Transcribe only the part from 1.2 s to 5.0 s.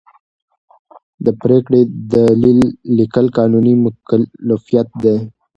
د پرېکړې دلیل لیکل قانوني مکلفیت